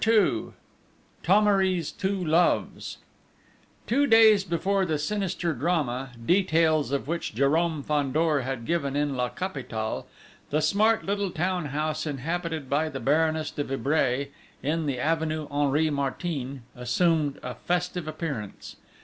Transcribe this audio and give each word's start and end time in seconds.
II 0.07 0.53
THOMERY'S 1.21 1.91
TWO 1.91 2.25
LOVES 2.25 2.97
Two 3.85 4.07
days 4.07 4.43
before 4.43 4.83
the 4.83 4.97
sinister 4.97 5.53
drama, 5.53 6.09
details 6.25 6.91
of 6.91 7.07
which 7.07 7.35
Jérôme 7.35 7.85
Fandor 7.85 8.41
had 8.41 8.65
given 8.65 8.95
in 8.95 9.15
La 9.15 9.29
Capitale, 9.29 10.07
the 10.49 10.59
smart 10.59 11.05
little 11.05 11.29
town 11.29 11.65
house 11.67 12.07
inhabited 12.07 12.67
by 12.67 12.89
the 12.89 12.99
Baroness 12.99 13.51
de 13.51 13.63
Vibray, 13.63 14.29
in 14.63 14.87
the 14.87 14.97
Avenue 14.97 15.47
Henri 15.51 15.91
Martin, 15.91 16.63
assumed 16.75 17.39
a 17.43 17.53
festive 17.53 18.07
appearance. 18.07 18.77